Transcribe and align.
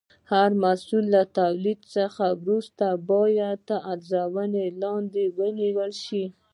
هر 0.31 0.49
محصول 0.63 1.05
له 1.15 1.23
تولید 1.39 1.79
څخه 1.95 2.25
وروسته 2.41 2.85
باید 3.11 3.57
تر 3.69 3.79
ارزونې 3.93 4.65
لاندې 4.81 5.23
ونیول 5.37 5.91
شي. 6.03 6.23